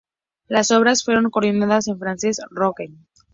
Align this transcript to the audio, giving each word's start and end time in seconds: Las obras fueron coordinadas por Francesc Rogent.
Las 0.47 0.71
obras 0.71 1.03
fueron 1.03 1.29
coordinadas 1.29 1.85
por 1.85 1.99
Francesc 1.99 2.41
Rogent. 2.49 2.97